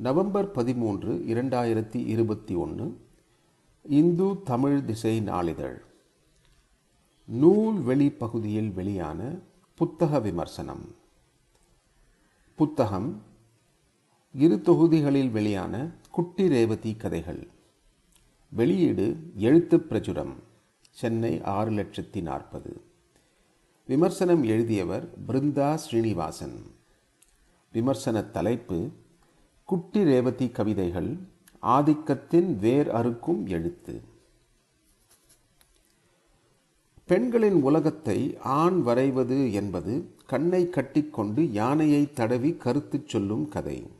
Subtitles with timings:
[0.00, 3.00] November பதிமூன்று இரண்டாயிரத்தி இருபத்தி ஒன்று
[3.82, 5.82] இந்து தமிழ் திசை நாளிதழ்.
[7.24, 9.34] நூல் வெளி பகுதியில் வெளியான
[9.74, 10.94] புத்தக விமர்சனம்.
[12.54, 13.22] புத்தகம்
[14.34, 17.48] இரு தொகுதிகளில் வெளியான குட்டி ரேவதி கதைகள்.
[18.48, 20.34] வெளியீடு எழுத்துப் பிரசுரம்
[20.90, 22.80] சென்னை ஆறு லட்சத்தி நாற்பது.
[23.86, 26.62] விமர்சனம் எழுதியவர் பிருந்தா ஸ்ரீனிவாசன்.
[27.72, 28.90] விமர்சன தலைப்பு
[29.70, 31.18] குட்டி ரேவதி கவிதைகள்
[31.62, 34.00] ஆதிக்கத்தின் வேர் அறுக்கும் எழுத்து.
[37.06, 43.90] பெண்களின் உலகத்தை ஆண் வரைவது என்பது கண்ணை கட்டிக்கொண்டு யானையை தடவி கருத்துச் சொல்லும் கதை.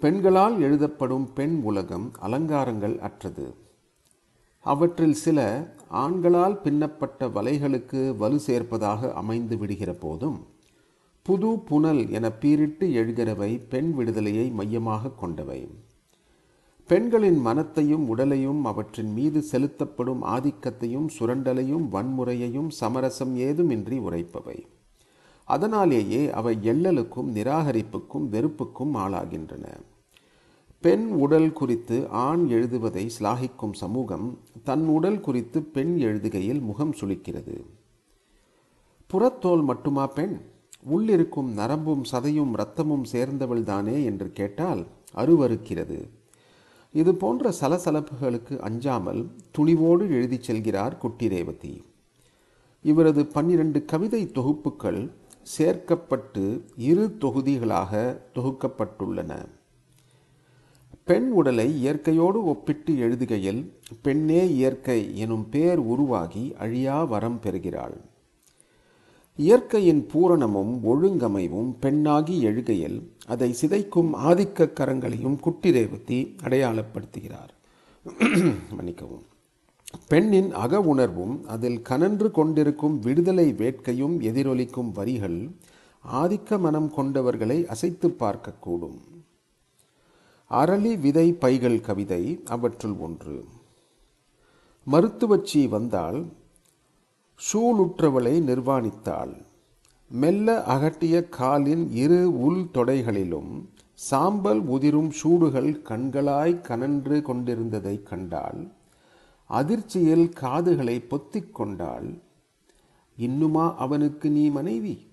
[0.00, 3.54] பெண்களால் எழுதப்படும் பெண் உலகம் அலங்காரங்கள் அற்றது.
[4.60, 10.46] அவற்றில் சில ஆண்களால் பின்னப்பட்ட வலைகளுக்கு வலு சேர்ப்பதாக அமைந்து விடுகிற போதும்
[11.26, 15.68] புது புனல் என பீரிட்டு எழுகிறவை பெண் விடுதலையை மையமாக கொண்டவை.
[16.86, 24.62] பெண்களின் மனத்தையும் உடலையும் அவற்றின் மீது செலுத்தப்படும் ஆதிக்கத்தையும் சுரண்டலையும் வன்முறையையும் சமரசம் ஏதுமின்றி உரைப்பவை.
[25.44, 29.66] அதனாலேயே அவை எள்ளலுக்கும் நிராகரிப்புக்கும் வெறுப்புக்கும் ஆளாகின்றன.
[30.80, 37.64] பெண் உடல் குறித்து ஆண் எழுதுவதை சிலாகிக்கும் சமூகம் தன் உடல் குறித்து பெண் எழுதுகையில் முகம் சுளிக்கிறது.
[39.06, 40.40] புறத்தோல் மட்டுமா பெண்?
[40.90, 45.98] உள்ளிருக்கும் நரம்பும் சதையும் இரத்தமும் சேர்ந்தவள்தானே என்று கேட்டால் அருவருக்கிறது.
[46.92, 49.22] இது போன்ற சலசலப்புகளுக்கு அஞ்சாமல்
[49.58, 51.74] துணிவோடு எழுதிச் செல்கிறார் குட்டி ரேவதி
[52.82, 55.10] இவரது பன்னிரண்டு கவிதை தொகுப்புகள்
[55.56, 56.44] சேர்க்கப்பட்டு
[56.76, 57.92] இரு தொகுதிகளாக
[58.34, 59.32] தொகுக்கப்பட்டுள்ளன.
[61.04, 63.62] பெண் உடலை இயற்கையோடு ஒப்பிட்டு எழுதுகையில்
[64.02, 67.96] பெண்ணே இயற்கை எனும் பேர் உருவாகி அழியா வரம் பெறுகிறாள்.
[69.36, 77.52] இயற்கையின் பூரணமும் ஒழுங்கமைவும் பெண்ணாகி எழுகையில் அதை சிதைக்கும் ஆதிக்க கரங்களையும் குட்டி ரேவதி அடையாளப்படுத்துகிறார்.
[78.76, 79.22] மன்னிக்கவும்.
[80.08, 85.50] பெண்ணின் அக உணர்வும் அதில் கனன்று கொண்டிருக்கும் விடுதலை வேட்கையும் எதிரொலிக்கும் வரிகள்
[86.12, 88.98] ஆதிக்க மனம் கொண்டவர்களை அசைத்து பார்க்கக்கூடும்.
[90.50, 93.44] அரளி விதை பைகள் கவிதை அவற்றுள் ஒன்று.
[94.90, 96.26] மருத்துவச்சி வந்தால்
[97.38, 99.44] சூளுற்றவளை நிர்வாணித்தாள்.
[100.08, 103.64] மெல்ல அகட்டிய காலின் இரு உள் தொடைகளிலும்
[103.94, 108.66] சாம்பல் உதிரும் சூடுகள் கண்களாய் கனன்று கொண்டிருந்ததை கண்டாள்.
[109.46, 112.18] அதிர்ச்சியில் காதுகளை பொத்திக் கொண்டாள்.
[113.16, 115.06] இன்னுமா அவனுக்கு நீ மனைவி?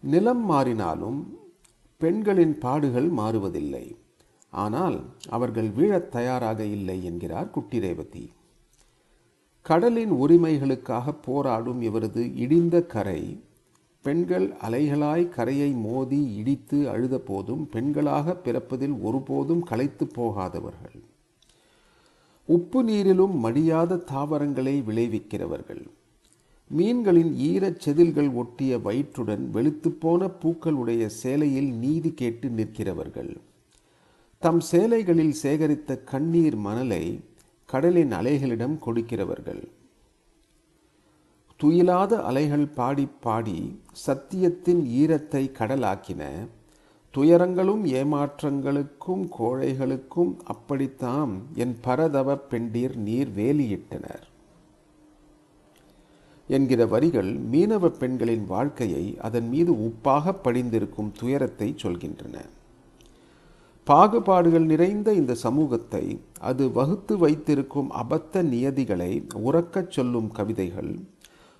[0.00, 1.22] நிலம் மாறினாலும்
[1.96, 3.96] பெண்களின் பாடுகள் மாறுவதில்லை.
[4.50, 8.32] ஆனால் அவர்கள் வீழத் தயாராக இல்லை என்கிறார் குட்டி ரேவதி
[9.68, 13.22] கடலின் உரிமைகளுக்காக போராடும் இவரது இடிந்த கரை
[14.04, 20.98] பெண்கள் அலைகளாய் கரையை மோதி இடித்து அழுத போதும் பெண்களாக பிறப்பதில் ஒருபோதும் களைத்து போகாதவர்கள்.
[22.48, 25.84] உப்பு நீரிலும் மடியாத தாவரங்களை விளைவிக்கிறவர்கள்.
[26.70, 33.36] மீன்களின் ஈரச் செதில்கள் ஒட்டிய வயிற்றுடன் வெளுத்துப்போன பூக்களுடைய சேலையில் நீதி கேட்டு நிற்கிறவர்கள்.
[34.42, 37.04] தம் சேலைகளில் சேகரித்த கண்ணீர் மணலை
[37.66, 39.68] கடலின் அலைகளிடம் கொடுக்கிறவர்கள்.
[41.60, 46.22] துயிலாத அலைகள் பாடி பாடி சத்தியத்தின் ஈரத்தை கடலாக்கின.
[47.14, 54.26] துயரங்களும் ஏமாற்றங்களுக்கும் கோழைகளுக்கும் அப்படித்தாம் என் பரதவ பெண்டீர் நீர் வேலியிட்டனர்.
[56.48, 62.36] என்கிற வரிகள் மீனவ பெண்களின் வாழ்க்கையை அதன் மீது உப்பாக படிந்திருக்கும் துயரத்தை சொல்கின்றன.
[63.86, 69.12] பாகுபாடுகள் நிறைந்த இந்த சமூகத்தை அது வகுத்து வைத்திருக்கும் அபத்த நியதிகளை
[69.44, 70.90] உறக்கச் சொல்லும் கவிதைகள்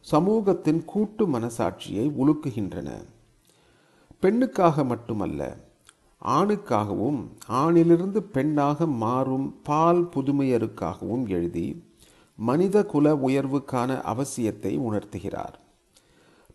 [0.00, 2.88] சமூகத்தின் கூட்டு மனசாட்சியை உலுக்குகின்றன.
[4.22, 5.40] பெண்ணுக்காக மட்டுமல்ல
[6.24, 11.66] ஆணுக்காகவும் ஆணிலிருந்து பெண்ணாக மாறும் பால் புதுமையருக்காகவும் எழுதி
[12.36, 15.56] மனித குல உயர்வுக்கான அவசியத்தை உணர்த்துகிறார்.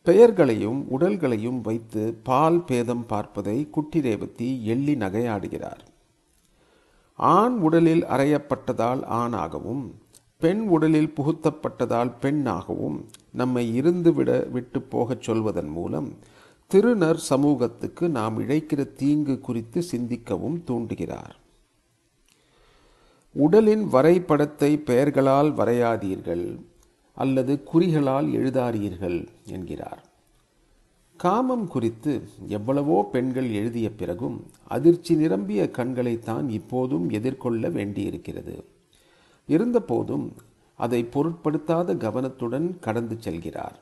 [0.08, 5.82] பெயர்களையும் உடல்களையும் வைத்து பால் பேதம் பார்ப்பதை குட்டி ரேவதி எள்ளி நகையாடுகிறார்.
[7.16, 9.84] ஆண் உடலில் அறையப்பட்டதால் ஆணாகவும்
[10.38, 12.98] பெண் உடலில் புகுத்தப்பட்டதால் பெண்ணாகவும்
[13.32, 16.10] நம்மை இருந்துவிட விட்டு போகச் சொல்வதன் மூலம்
[16.72, 21.36] திருநர் சமூகத்துக்கு நாம் இழைக்கிற தீங்கு குறித்து சிந்திக்கவும் தூண்டுகிறார்.
[23.34, 26.48] உடலின் வரைபடத்தை பெயர்களால் வரையாதீர்கள்.
[27.18, 30.02] அல்லது குறிகளால் எழுதாதீர்கள் என்கிறார்.
[31.18, 32.14] காமம் குறித்து
[32.48, 34.38] எவ்வளவோ பெண்கள் எழுதிய பிறகும்
[34.68, 38.56] அதிர்ச்சி நிரம்பிய கண்களைத்தான் இப்போதும் எதிர்கொள்ள வேண்டியிருக்கிறது.
[39.48, 40.28] இருந்தபோதும்
[40.76, 43.78] அதை பொருட்படுத்தாத கவனத்துடன் கடந்து செல்கிறார்.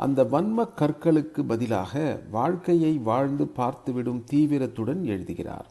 [0.00, 5.68] அந்த வன்ம கற்களுக்கு பதிலாக வாழ்க்கையை வாழ்ந்து பார்த்துவிடும் தீவிரத்துடன் எழுதுகிறார்.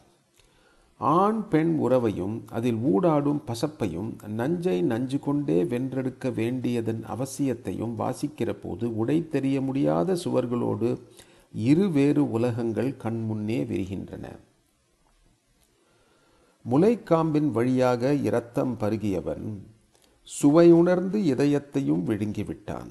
[0.96, 9.28] ஆண் பெண் உறவையும் அதில் ஊடாடும் பசப்பையும் நஞ்சை நஞ்சு கொண்டே வென்றெடுக்க வேண்டியதன் அவசியத்தையும் வாசிக்கிற போது உடை
[9.28, 11.00] தெரிய முடியாத சுவர்களோடு
[11.54, 14.28] இருவேறு உலகங்கள் கண்முன்னே விரிகின்றன.
[16.70, 19.58] முலைக்காம்பின் வழியாக இரத்தம் பருகியவன்
[20.42, 22.90] சுவையுணர்ந்து இதயத்தையும் விழுங்கிவிட்டான்.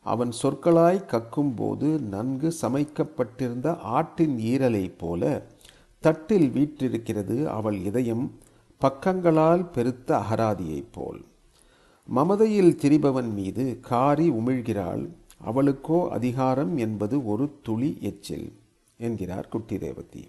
[0.00, 5.52] அவன் சொற்களாய் கக்கும்போது நன்கு சமைக்கப்பட்டிருந்த ஆட்டின் ஈரலைப் போல
[6.04, 8.24] தட்டில் வீற்றிருக்கிறது அவள் இதயம்
[8.80, 11.20] பக்கங்களால் பெருத்த அகராதியைப் போல்.
[12.08, 15.04] மமதையில் திரிபவன் மீது காரி உமிழ்கிறாள்
[15.44, 18.48] அவளுக்கோ அதிகாரம் என்பது ஒரு துளி எச்சில்
[19.00, 20.24] என்கிறார் குட்டி ரேவதி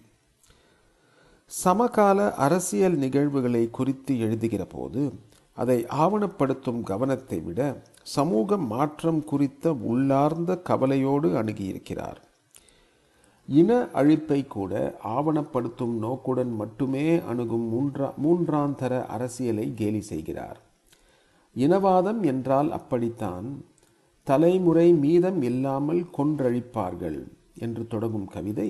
[1.51, 5.01] சமகால அரசியல் நிகழ்வுகளை குறித்து எழுதுகிற போது
[5.57, 7.59] அதை ஆவணப்படுத்தும் கவனத்தை விட
[8.15, 12.21] சமூக மாற்றம் குறித்த உள்ளார்ந்த கவலையோடு அணுகியிருக்கிறார்.
[13.47, 20.59] இன அழிப்பை கூட ஆவணப்படுத்தும் நோக்குடன் மட்டுமே அணுகும் மூன்றா மூன்றாந்தர அரசியலை கேலி செய்கிறார்.
[21.55, 23.47] இனவாதம் என்றால் அப்படித்தான்
[24.23, 27.19] தலைமுறை மீதம் இல்லாமல் கொன்றழிப்பார்கள்
[27.59, 28.69] என்று தொடங்கும் கவிதை.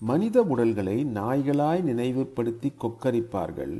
[0.00, 3.76] மனித உடல்களை நாய்களாய் நினைவுபடுத்தி கொக்கரிப்பார்கள்.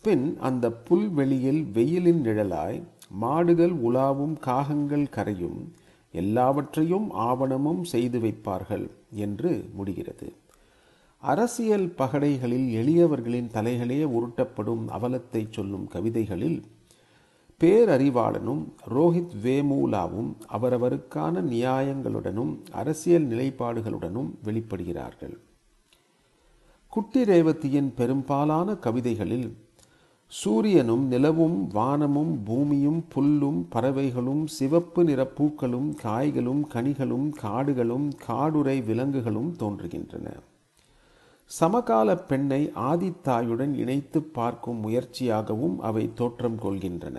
[0.00, 2.82] பின் அந்த புல்வெளியில் வெயிலின் நிழலாய்
[3.20, 5.60] மாடுகள் உலாவும் காகங்கள் கரையும்
[6.14, 10.32] எல்லாவற்றையும் ஆவணமும் செய்து வைப்பார்கள் என்று முடிகிறது.
[11.22, 16.58] அரசியல் பகடைகளில் எளியவர்களின் தலைகளே உருட்டப்படும் அவலத்தை சொல்லும் கவிதைகளில்
[17.60, 25.36] பேரறிவாளனும் ரோஹித் வேமூலாவும் அவரவருக்கான நியாயங்களுடனும் அரசியல் நிலைப்பாடுகளுடனும் வெளிப்படுகிறார்கள்.
[26.88, 29.48] குட்டி ரேவதியின் பெரும்பாலான கவிதைகளில்
[30.26, 40.32] சூரியனும் நிலவும் வானமும் பூமியும் புல்லும் பறவைகளும் சிவப்பு நிற பூக்களும் காய்களும் கனிகளும் காடுகளும் காடுரை விலங்குகளும் தோன்றுகின்றன.
[41.44, 47.18] சமகால பெண்ணை ஆதித்தாயுடன் இணைத்து பார்க்கும் முயற்சியாகவும் அவை தோற்றம் கொள்கின்றன.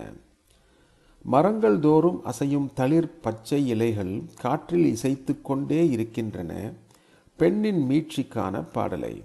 [1.24, 6.72] மரங்கள் தோறும் அசையும் தளிர் பச்சை இலைகள் காற்றில் இசைத்து கொண்டே இருக்கின்றன.
[7.36, 9.24] பெண்ணின் மீட்சிக்கான பாடலை.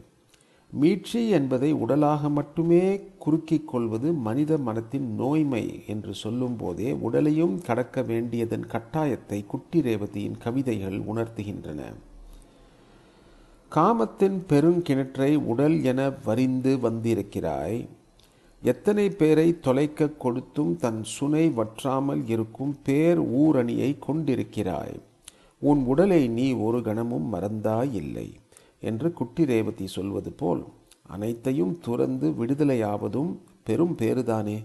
[0.73, 8.67] மீட்சி என்பதை உடலாக மட்டுமே குறுக்கிக் கொள்வது மனித மனத்தின் நோய்மை என்று சொல்லும் போதே உடலையும் கடக்க வேண்டியதன்
[8.67, 11.81] கட்டாயத்தை குட்டி ரேவதியின் கவிதைகள் உணர்த்துகின்றன.
[13.69, 17.89] காமத்தின் பெருங்கிணற்றை உடல் என வரிந்து வந்திருக்கிறாய்.
[18.63, 25.01] எத்தனை பேரை தொலைக்க கொடுத்தும் தன் சுனை வற்றாமல் இருக்கும் பேர் ஊரணியை கொண்டிருக்கிறாய்.
[25.59, 28.40] உன் உடலை நீ ஒரு கணமும் மறந்தாய் இல்லை.
[28.81, 30.65] என்று குட்டி ரேவதி சொல்வது போல்
[31.03, 34.65] அனைத்தையும் துறந்து விடுதலையாவதும் பெரும் பேறுதானே?